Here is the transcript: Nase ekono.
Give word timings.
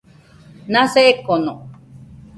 Nase 0.71 0.99
ekono. 1.11 1.53